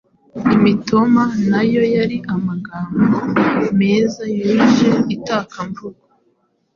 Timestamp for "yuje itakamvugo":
4.37-6.03